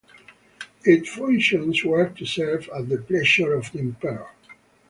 Its 0.83 1.09
functions 1.13 1.83
were 1.83 2.09
to 2.09 2.25
serve 2.25 2.67
at 2.75 2.89
the 2.89 2.97
pleasure 2.97 3.53
of 3.53 3.71
the 3.71 3.77
emperor. 3.81 4.31